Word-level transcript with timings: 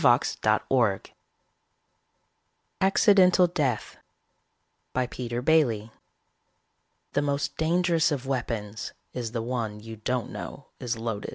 net 0.43 0.63
ACCIDENTAL 2.81 3.45
DEATH 3.45 3.97
BY 4.95 5.05
PETER 5.05 5.41
BAILY 5.43 5.91
_The 7.13 7.23
most 7.23 7.55
dangerous 7.55 8.11
of 8.11 8.25
weapons 8.25 8.93
is 9.13 9.31
the 9.31 9.43
one 9.43 9.79
you 9.79 9.97
don't 9.97 10.31
know 10.31 10.65
is 10.79 10.97
loaded. 10.97 11.29